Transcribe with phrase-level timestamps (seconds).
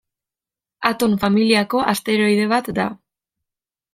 [0.89, 2.87] Aton familiako asteroide bat da.